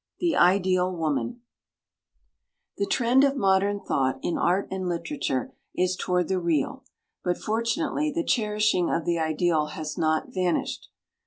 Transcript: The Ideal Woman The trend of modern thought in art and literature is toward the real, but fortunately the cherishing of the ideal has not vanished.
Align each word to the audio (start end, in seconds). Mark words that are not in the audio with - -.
The 0.19 0.35
Ideal 0.35 0.91
Woman 0.95 1.41
The 2.77 2.87
trend 2.87 3.23
of 3.23 3.37
modern 3.37 3.79
thought 3.79 4.17
in 4.23 4.35
art 4.35 4.67
and 4.71 4.89
literature 4.89 5.53
is 5.75 5.95
toward 5.95 6.27
the 6.27 6.39
real, 6.39 6.83
but 7.23 7.37
fortunately 7.37 8.11
the 8.11 8.23
cherishing 8.23 8.89
of 8.89 9.05
the 9.05 9.19
ideal 9.19 9.67
has 9.67 9.99
not 9.99 10.33
vanished. 10.33 10.87